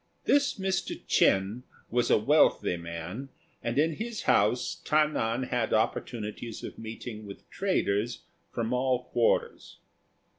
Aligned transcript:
This 0.23 0.55
Mr. 0.57 0.99
Ch'ên 0.99 1.61
was 1.91 2.09
a 2.09 2.17
wealthy 2.17 2.75
man, 2.75 3.29
and 3.61 3.77
in 3.77 3.97
his 3.97 4.23
house 4.23 4.81
Ta 4.83 5.05
nan 5.05 5.43
had 5.49 5.75
opportunities 5.75 6.63
of 6.63 6.79
meeting 6.79 7.27
with 7.27 7.47
traders 7.51 8.23
from 8.51 8.73
all 8.73 9.03
quarters. 9.03 9.77